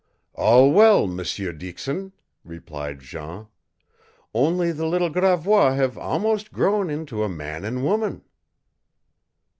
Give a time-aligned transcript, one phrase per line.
[0.33, 2.13] "All well, M'seur Dixon,"
[2.43, 3.49] replied Jean.
[4.33, 8.23] "Only the little Gravois have almost grown into a man and woman."